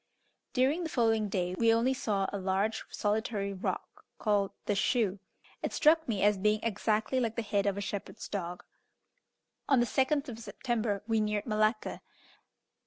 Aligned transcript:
During 0.53 0.81
the 0.81 0.89
following 0.89 1.29
day 1.29 1.53
we 1.53 1.71
only 1.71 1.93
saw 1.93 2.25
a 2.33 2.39
large 2.39 2.85
solitary 2.89 3.53
rock 3.53 4.03
called 4.17 4.49
"The 4.65 4.73
Shoe." 4.73 5.19
It 5.61 5.73
struck 5.73 6.07
me 6.07 6.23
as 6.23 6.39
being 6.39 6.59
exactly 6.63 7.19
like 7.19 7.35
the 7.35 7.43
head 7.43 7.67
of 7.67 7.77
a 7.77 7.81
shepherd's 7.81 8.27
dog. 8.27 8.63
On 9.69 9.79
the 9.79 9.85
2nd 9.85 10.27
of 10.27 10.39
September 10.39 11.03
we 11.07 11.21
neared 11.21 11.45
Malacca. 11.45 12.01